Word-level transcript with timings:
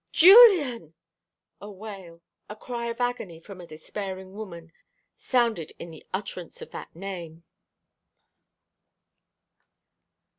"Julian!" 0.11 0.95
A 1.61 1.69
wail 1.69 2.23
a 2.49 2.55
cry 2.55 2.87
of 2.87 2.99
agony 2.99 3.39
from 3.39 3.61
a 3.61 3.67
despairing 3.67 4.33
woman 4.33 4.71
sounded 5.15 5.73
in 5.77 5.91
the 5.91 6.07
utterance 6.11 6.59
of 6.59 6.71
that 6.71 6.95
name. 6.95 7.43